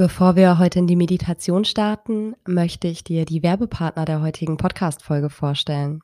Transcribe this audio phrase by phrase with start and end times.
[0.00, 5.28] Bevor wir heute in die Meditation starten, möchte ich dir die Werbepartner der heutigen Podcast-Folge
[5.28, 6.00] vorstellen.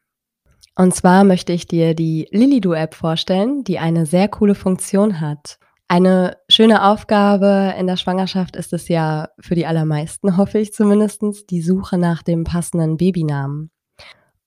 [0.74, 5.58] Und zwar möchte ich dir die Lilido-App vorstellen, die eine sehr coole Funktion hat.
[5.88, 11.22] Eine schöne Aufgabe in der Schwangerschaft ist es ja für die allermeisten, hoffe ich zumindest,
[11.48, 13.70] die Suche nach dem passenden Babynamen.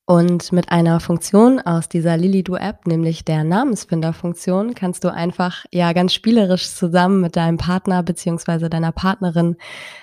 [0.09, 6.15] Und mit einer Funktion aus dieser Lilido-App, nämlich der Namensfinder-Funktion, kannst du einfach ja ganz
[6.15, 9.55] spielerisch zusammen mit deinem Partner beziehungsweise deiner Partnerin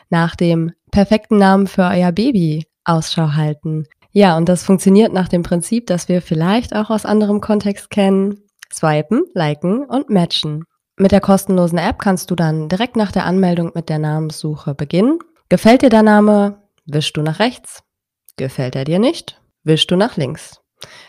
[0.08, 3.88] nach dem perfekten Namen für euer Baby Ausschau halten.
[4.12, 8.44] Ja, und das funktioniert nach dem Prinzip, das wir vielleicht auch aus anderem Kontext kennen.
[8.72, 10.66] Swipen, liken und matchen.
[10.96, 15.18] Mit der kostenlosen App kannst du dann direkt nach der Anmeldung mit der Namenssuche beginnen.
[15.48, 16.62] Gefällt dir der Name?
[16.84, 17.82] Wischst du nach rechts.
[18.36, 19.40] Gefällt er dir nicht?
[19.66, 20.60] Wischst du nach links.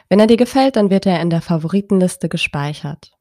[0.10, 3.12] Wenn er dir gefällt, dann wird er in der Favoritenliste gespeichert.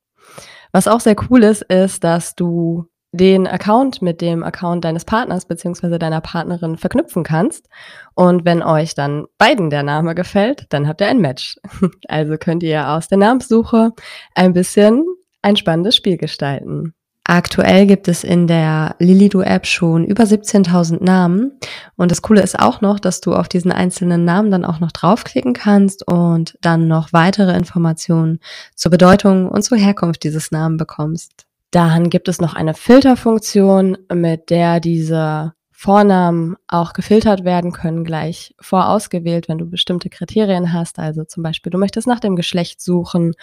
[0.73, 5.47] Was auch sehr cool ist, ist, dass du den Account mit dem Account deines Partners
[5.47, 5.99] bzw.
[5.99, 7.69] deiner Partnerin verknüpfen kannst.
[8.15, 11.57] Und wenn euch dann beiden der Name gefällt, dann habt ihr ein Match.
[12.09, 13.93] Also könnt ihr aus der Namenssuche
[14.35, 15.05] ein bisschen
[15.43, 16.95] ein spannendes Spiel gestalten.
[17.29, 21.59] Aktuell gibt es in der Lilido-App schon über 17.000 Namen.
[21.96, 24.93] Und das Coole ist auch noch, dass du auf diesen einzelnen Namen dann auch noch
[24.93, 28.38] draufklicken kannst und dann noch weitere Informationen
[28.77, 31.47] zur Bedeutung und zur Herkunft dieses Namen bekommst.
[31.73, 38.54] Dann gibt es noch eine Filterfunktion, mit der diese Vornamen auch gefiltert werden können, gleich
[38.60, 41.01] vorausgewählt, wenn du bestimmte Kriterien hast.
[41.01, 43.35] Also zum Beispiel, du möchtest nach dem Geschlecht suchen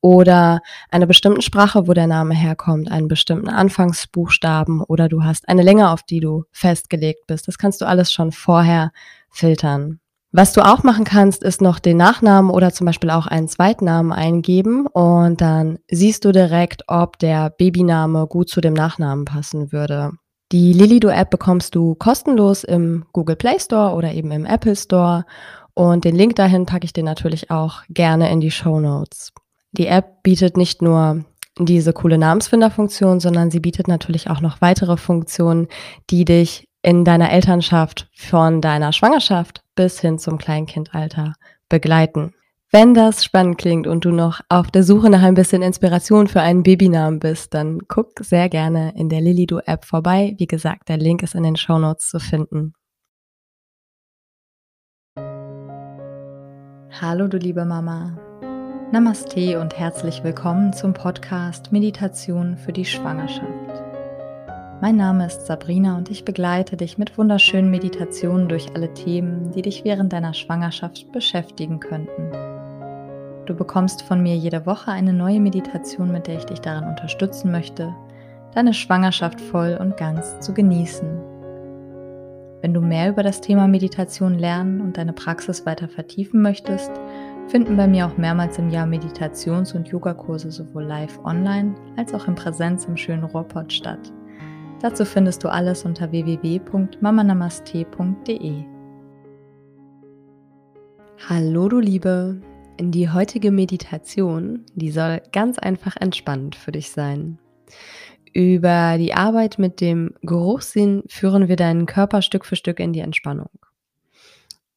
[0.00, 5.62] oder einer bestimmten Sprache, wo der Name herkommt, einen bestimmten Anfangsbuchstaben oder du hast eine
[5.62, 7.48] Länge, auf die du festgelegt bist.
[7.48, 8.92] Das kannst du alles schon vorher
[9.30, 10.00] filtern.
[10.32, 14.12] Was du auch machen kannst, ist noch den Nachnamen oder zum Beispiel auch einen Zweitnamen
[14.12, 20.12] eingeben und dann siehst du direkt, ob der Babyname gut zu dem Nachnamen passen würde.
[20.52, 25.24] Die Lilido-App bekommst du kostenlos im Google Play Store oder eben im Apple Store
[25.74, 29.32] und den Link dahin packe ich dir natürlich auch gerne in die Show Notes.
[29.72, 31.24] Die App bietet nicht nur
[31.58, 35.68] diese coole Namensfinderfunktion, sondern sie bietet natürlich auch noch weitere Funktionen,
[36.10, 41.34] die dich in deiner Elternschaft von deiner Schwangerschaft bis hin zum Kleinkindalter
[41.68, 42.34] begleiten.
[42.72, 46.40] Wenn das spannend klingt und du noch auf der Suche nach ein bisschen Inspiration für
[46.40, 50.34] einen Babynamen bist, dann guck sehr gerne in der Lilido App vorbei.
[50.38, 52.74] Wie gesagt, der Link ist in den Show Notes zu finden.
[57.00, 58.29] Hallo, du liebe Mama.
[58.92, 63.84] Namaste und herzlich willkommen zum Podcast Meditation für die Schwangerschaft.
[64.80, 69.62] Mein Name ist Sabrina und ich begleite dich mit wunderschönen Meditationen durch alle Themen, die
[69.62, 72.32] dich während deiner Schwangerschaft beschäftigen könnten.
[73.46, 77.52] Du bekommst von mir jede Woche eine neue Meditation, mit der ich dich daran unterstützen
[77.52, 77.94] möchte,
[78.56, 81.08] deine Schwangerschaft voll und ganz zu genießen.
[82.60, 86.90] Wenn du mehr über das Thema Meditation lernen und deine Praxis weiter vertiefen möchtest,
[87.50, 92.28] finden bei mir auch mehrmals im Jahr Meditations- und Yogakurse sowohl live online als auch
[92.28, 94.12] in Präsenz im schönen Ruhrpott statt.
[94.80, 98.64] Dazu findest du alles unter www.mamanamaste.de.
[101.28, 102.40] Hallo du Liebe,
[102.80, 107.40] die heutige Meditation, die soll ganz einfach entspannend für dich sein.
[108.32, 113.00] Über die Arbeit mit dem Geruchssinn führen wir deinen Körper Stück für Stück in die
[113.00, 113.50] Entspannung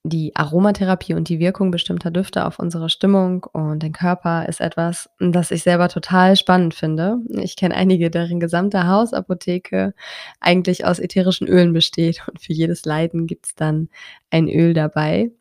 [0.03, 5.09] die Aromatherapie und die Wirkung bestimmter Düfte auf unsere Stimmung und den Körper ist etwas,
[5.19, 7.19] das ich selber total spannend finde.
[7.30, 9.94] Ich kenne einige, deren gesamte Hausapotheke
[10.41, 13.88] eigentlich aus ätherischen Ölen besteht und für jedes Leiden gibt es dann
[14.30, 15.31] ein Öl dabei.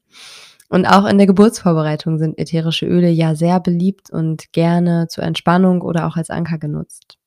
[0.68, 5.82] Und auch in der Geburtsvorbereitung sind ätherische Öle ja sehr beliebt und gerne zur Entspannung
[5.82, 7.18] oder auch als Anker genutzt.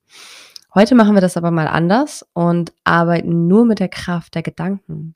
[0.75, 5.15] Heute machen wir das aber mal anders und arbeiten nur mit der Kraft der Gedanken.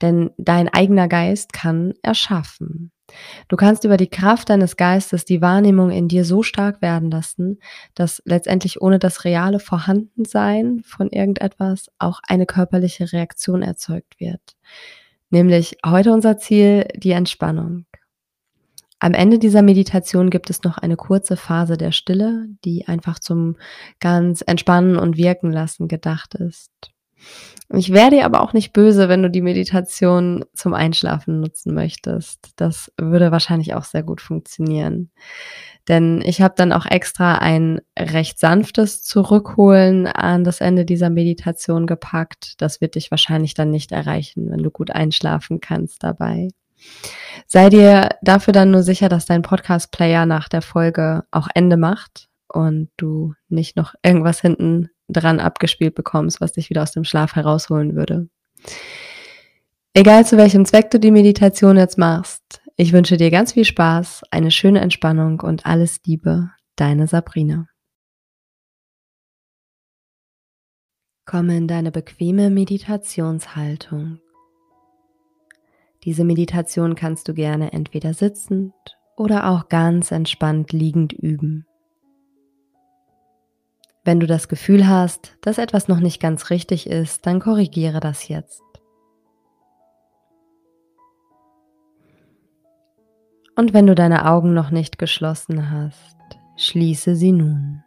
[0.00, 2.92] Denn dein eigener Geist kann erschaffen.
[3.48, 7.58] Du kannst über die Kraft deines Geistes die Wahrnehmung in dir so stark werden lassen,
[7.96, 14.56] dass letztendlich ohne das reale Vorhandensein von irgendetwas auch eine körperliche Reaktion erzeugt wird.
[15.30, 17.86] Nämlich heute unser Ziel, die Entspannung.
[19.02, 23.56] Am Ende dieser Meditation gibt es noch eine kurze Phase der Stille, die einfach zum
[23.98, 26.70] ganz entspannen und wirken lassen gedacht ist.
[27.74, 32.50] Ich wäre dir aber auch nicht böse, wenn du die Meditation zum Einschlafen nutzen möchtest.
[32.54, 35.10] Das würde wahrscheinlich auch sehr gut funktionieren.
[35.88, 41.88] Denn ich habe dann auch extra ein recht sanftes Zurückholen an das Ende dieser Meditation
[41.88, 42.54] gepackt.
[42.62, 46.50] Das wird dich wahrscheinlich dann nicht erreichen, wenn du gut einschlafen kannst dabei.
[47.46, 52.28] Sei dir dafür dann nur sicher, dass dein Podcast-Player nach der Folge auch Ende macht
[52.48, 57.34] und du nicht noch irgendwas hinten dran abgespielt bekommst, was dich wieder aus dem Schlaf
[57.34, 58.28] herausholen würde.
[59.94, 64.22] Egal zu welchem Zweck du die Meditation jetzt machst, ich wünsche dir ganz viel Spaß,
[64.30, 67.68] eine schöne Entspannung und alles Liebe, deine Sabrina.
[71.26, 74.21] Komme in deine bequeme Meditationshaltung.
[76.04, 78.74] Diese Meditation kannst du gerne entweder sitzend
[79.16, 81.64] oder auch ganz entspannt liegend üben.
[84.04, 88.26] Wenn du das Gefühl hast, dass etwas noch nicht ganz richtig ist, dann korrigiere das
[88.26, 88.62] jetzt.
[93.54, 96.16] Und wenn du deine Augen noch nicht geschlossen hast,
[96.56, 97.84] schließe sie nun.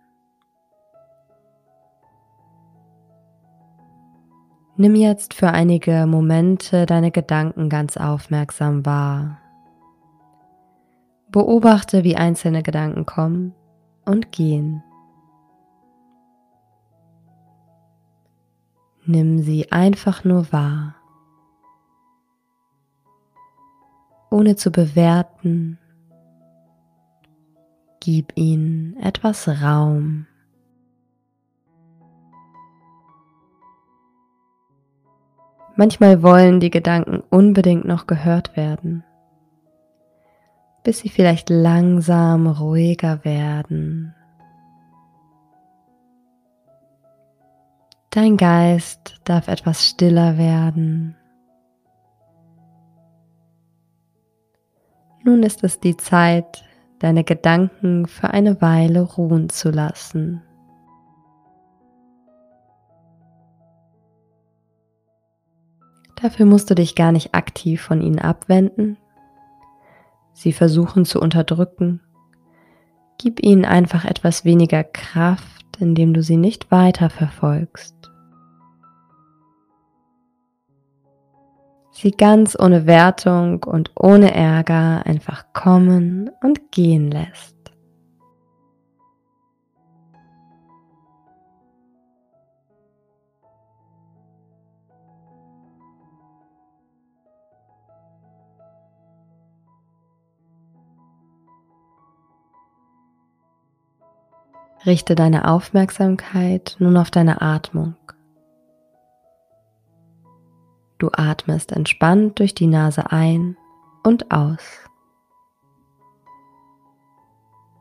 [4.78, 9.40] Nimm jetzt für einige Momente deine Gedanken ganz aufmerksam wahr.
[11.30, 13.54] Beobachte, wie einzelne Gedanken kommen
[14.04, 14.84] und gehen.
[19.06, 20.96] Nimm sie einfach nur wahr,
[24.30, 25.78] ohne zu bewerten.
[28.02, 30.28] Gib ihnen etwas Raum.
[35.76, 39.04] Manchmal wollen die Gedanken unbedingt noch gehört werden,
[40.84, 44.16] bis sie vielleicht langsam ruhiger werden
[48.16, 51.18] Dein Geist darf etwas stiller werden.
[55.26, 56.64] Nun ist es die Zeit,
[57.00, 60.42] deine Gedanken für eine Weile ruhen zu lassen.
[66.22, 68.98] Dafür musst du dich gar nicht aktiv von ihnen abwenden,
[70.34, 72.02] sie versuchen zu unterdrücken.
[73.18, 77.96] Gib ihnen einfach etwas weniger Kraft, indem du sie nicht weiter verfolgst.
[81.96, 87.56] sie ganz ohne Wertung und ohne Ärger einfach kommen und gehen lässt.
[104.86, 107.96] Richte deine Aufmerksamkeit nun auf deine Atmung.
[111.00, 113.58] Du atmest entspannt durch die Nase ein
[114.04, 114.62] und aus.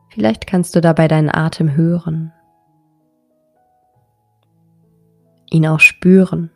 [0.09, 2.33] Vielleicht kannst du dabei deinen Atem hören,
[5.51, 6.49] ihn auch spüren,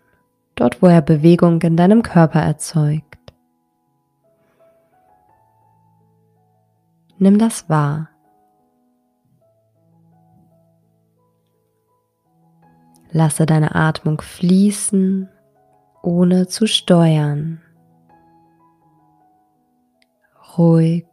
[0.56, 3.34] dort wo er Bewegung in deinem Körper erzeugt.
[7.18, 8.09] Nimm das wahr.
[13.12, 15.30] Lasse deine Atmung fließen
[16.04, 17.62] ohne zu steuern.
[20.58, 21.08] Ruhig,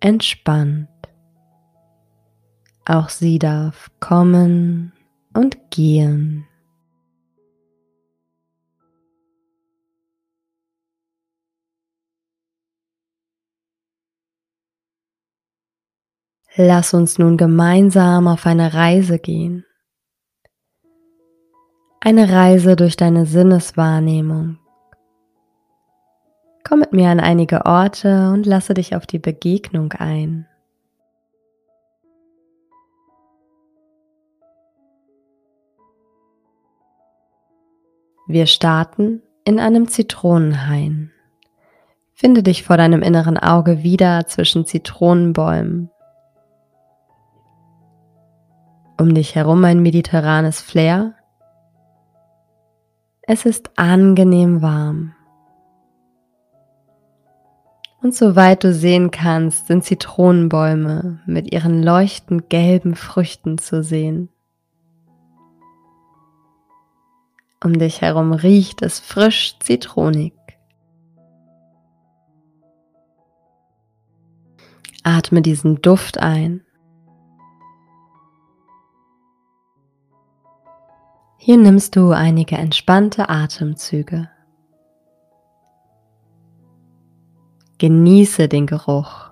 [0.00, 0.88] entspannt.
[2.84, 4.92] Auch sie darf kommen
[5.32, 6.46] und gehen.
[16.56, 19.64] Lass uns nun gemeinsam auf eine Reise gehen.
[22.02, 24.58] Eine Reise durch deine Sinneswahrnehmung.
[26.66, 30.46] Komm mit mir an einige Orte und lasse dich auf die Begegnung ein.
[38.26, 41.10] Wir starten in einem Zitronenhain.
[42.14, 45.90] Finde dich vor deinem inneren Auge wieder zwischen Zitronenbäumen.
[48.98, 51.14] Um dich herum ein mediterranes Flair
[53.32, 55.14] es ist angenehm warm.
[58.02, 64.30] Und soweit du sehen kannst, sind Zitronenbäume mit ihren leuchtend gelben Früchten zu sehen.
[67.62, 70.34] Um dich herum riecht es frisch zitronig.
[75.04, 76.64] Atme diesen Duft ein.
[81.50, 84.28] Hier nimmst du einige entspannte Atemzüge.
[87.78, 89.30] Genieße den Geruch.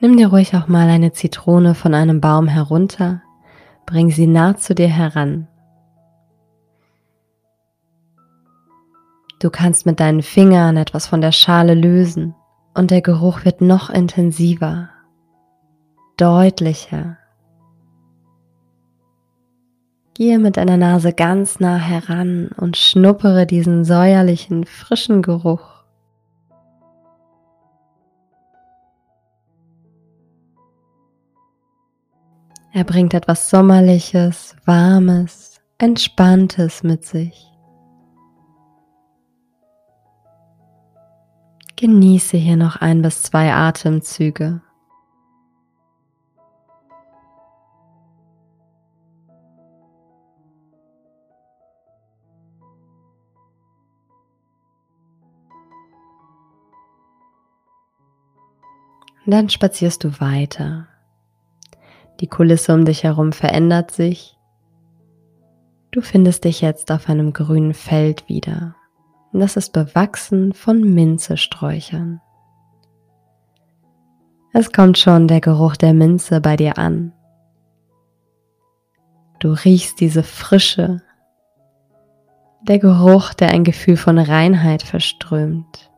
[0.00, 3.20] Nimm dir ruhig auch mal eine Zitrone von einem Baum herunter,
[3.84, 5.49] bring sie nah zu dir heran
[9.40, 12.34] Du kannst mit deinen Fingern etwas von der Schale lösen
[12.74, 14.90] und der Geruch wird noch intensiver,
[16.18, 17.16] deutlicher.
[20.12, 25.84] Gehe mit deiner Nase ganz nah heran und schnuppere diesen säuerlichen, frischen Geruch.
[32.72, 37.49] Er bringt etwas Sommerliches, Warmes, Entspanntes mit sich.
[41.80, 44.60] Genieße hier noch ein bis zwei Atemzüge.
[59.26, 60.88] dann spazierst du weiter.
[62.18, 64.36] Die Kulisse um dich herum verändert sich.
[65.92, 68.74] Du findest dich jetzt auf einem grünen Feld wieder.
[69.32, 72.20] Das ist bewachsen von Minzesträuchern.
[74.52, 77.12] Es kommt schon der Geruch der Minze bei dir an.
[79.38, 81.02] Du riechst diese Frische,
[82.62, 85.90] der Geruch, der ein Gefühl von Reinheit verströmt.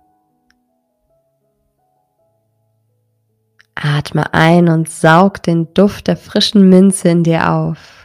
[3.75, 8.02] Atme ein und saug den Duft der frischen Minze in dir auf.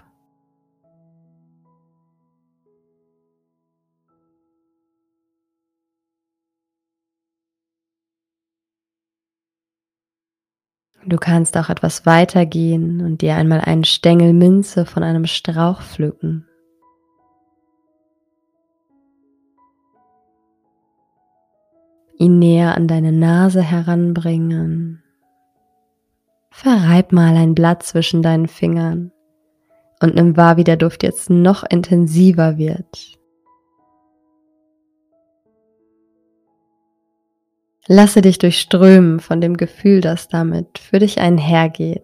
[11.07, 15.81] Du kannst auch etwas weiter gehen und dir einmal einen Stängel Minze von einem Strauch
[15.81, 16.45] pflücken.
[22.19, 25.03] Ihn näher an deine Nase heranbringen
[26.57, 29.11] Verreib mal ein Blatt zwischen deinen Fingern
[30.01, 33.16] und nimm wahr, wie der Duft jetzt noch intensiver wird.
[37.89, 42.03] Lasse dich durchströmen von dem Gefühl, das damit für dich einhergeht.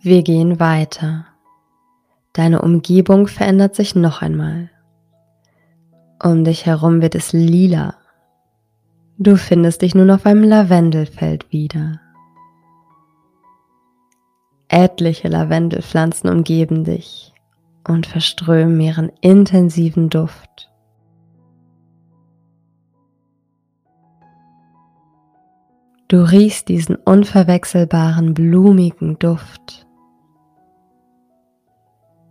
[0.00, 1.26] Wir gehen weiter.
[2.34, 4.70] Deine Umgebung verändert sich noch einmal.
[6.24, 7.96] Um dich herum wird es lila.
[9.18, 12.00] Du findest dich nun auf einem Lavendelfeld wieder.
[14.68, 17.34] Etliche Lavendelpflanzen umgeben dich
[17.86, 20.72] und verströmen ihren intensiven Duft.
[26.08, 29.86] Du riechst diesen unverwechselbaren blumigen Duft.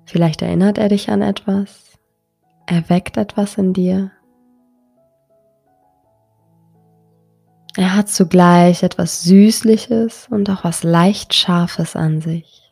[0.06, 1.93] Vielleicht erinnert er dich an etwas,
[2.65, 4.12] erweckt etwas in dir.
[7.75, 12.72] Er hat zugleich etwas Süßliches und auch was leicht Scharfes an sich.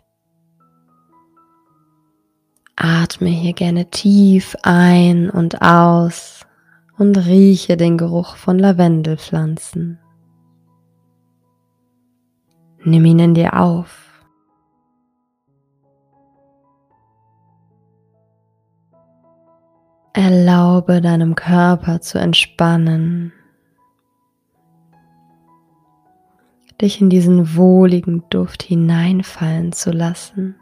[2.75, 6.45] Atme hier gerne tief ein und aus
[6.97, 9.99] und rieche den Geruch von Lavendelpflanzen.
[12.83, 14.10] Nimm ihn in dir auf.
[20.13, 23.31] Erlaube deinem Körper zu entspannen,
[26.81, 30.55] dich in diesen wohligen Duft hineinfallen zu lassen.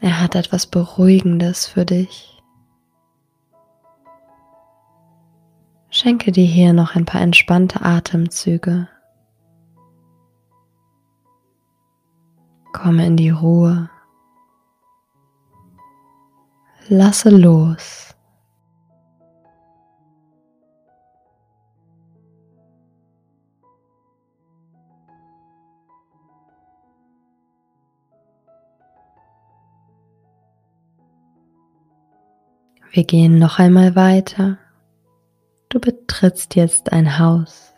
[0.00, 2.42] Er hat etwas Beruhigendes für dich.
[5.88, 8.88] Schenke dir hier noch ein paar entspannte Atemzüge.
[12.72, 13.88] Komme in die Ruhe.
[16.88, 18.14] Lasse los.
[32.92, 34.58] Wir gehen noch einmal weiter.
[35.70, 37.72] Du betrittst jetzt ein Haus,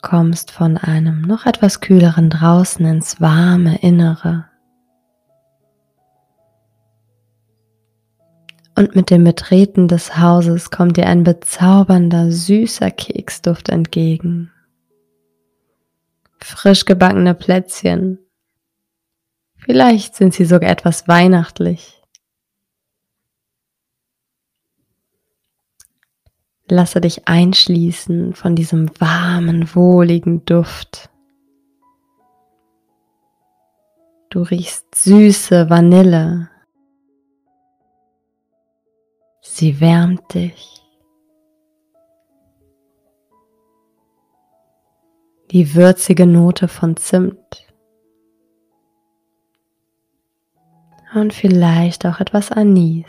[0.00, 4.49] kommst von einem noch etwas kühleren draußen ins warme Innere.
[8.80, 14.50] Und mit dem Betreten des Hauses kommt dir ein bezaubernder, süßer Keksduft entgegen.
[16.38, 18.18] Frisch gebackene Plätzchen.
[19.58, 22.02] Vielleicht sind sie sogar etwas weihnachtlich.
[26.66, 31.10] Lasse dich einschließen von diesem warmen, wohligen Duft.
[34.30, 36.48] Du riechst süße Vanille.
[39.52, 40.80] Sie wärmt dich.
[45.50, 47.66] Die würzige Note von Zimt.
[51.14, 53.04] Und vielleicht auch etwas Anis.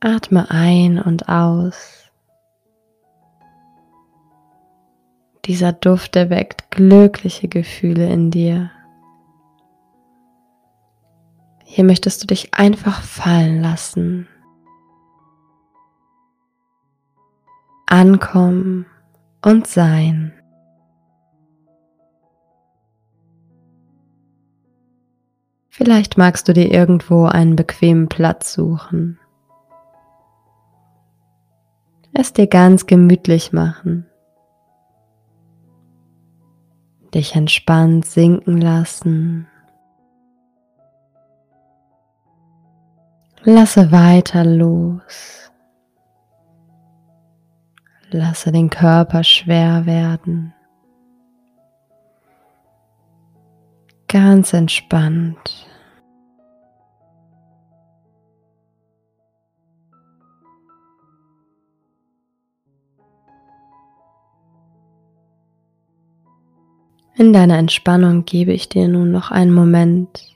[0.00, 2.10] Atme ein und aus.
[5.44, 8.70] Dieser Duft erweckt glückliche Gefühle in dir.
[11.74, 14.28] Hier möchtest du dich einfach fallen lassen.
[17.86, 18.84] Ankommen
[19.42, 20.34] und sein.
[25.70, 29.18] Vielleicht magst du dir irgendwo einen bequemen Platz suchen.
[32.12, 34.06] Es dir ganz gemütlich machen.
[37.14, 39.46] dich entspannt sinken lassen.
[43.44, 45.50] Lasse weiter los.
[48.10, 50.54] Lasse den Körper schwer werden.
[54.06, 55.66] Ganz entspannt.
[67.16, 70.32] In deiner Entspannung gebe ich dir nun noch einen Moment,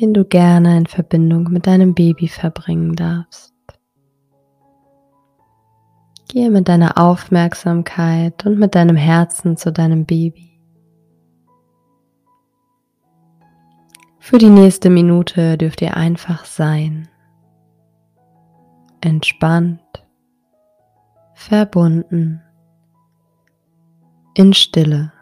[0.00, 3.54] den du gerne in Verbindung mit deinem Baby verbringen darfst.
[6.28, 10.60] Gehe mit deiner Aufmerksamkeit und mit deinem Herzen zu deinem Baby.
[14.20, 17.08] Für die nächste Minute dürft ihr einfach sein.
[19.00, 19.80] Entspannt,
[21.34, 22.42] verbunden,
[24.34, 25.12] in Stille.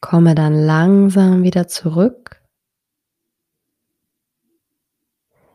[0.00, 2.42] Komme dann langsam wieder zurück.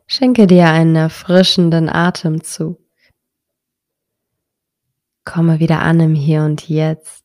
[0.07, 2.79] Schenke dir einen erfrischenden Atemzug.
[5.23, 7.23] Komme wieder an im Hier und Jetzt.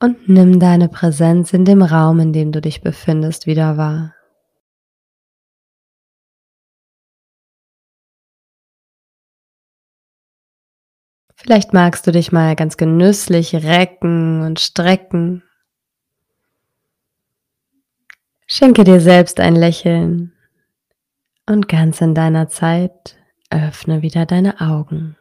[0.00, 4.14] Und nimm deine Präsenz in dem Raum, in dem du dich befindest, wieder wahr.
[11.44, 15.42] Vielleicht magst du dich mal ganz genüsslich recken und strecken.
[18.46, 20.32] Schenke dir selbst ein Lächeln
[21.44, 23.18] und ganz in deiner Zeit
[23.50, 25.18] öffne wieder deine Augen.